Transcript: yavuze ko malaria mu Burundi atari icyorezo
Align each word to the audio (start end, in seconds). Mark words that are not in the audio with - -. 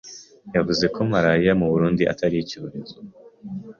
yavuze 0.55 0.85
ko 0.93 0.99
malaria 1.11 1.53
mu 1.59 1.67
Burundi 1.71 2.03
atari 2.13 2.35
icyorezo 2.43 2.95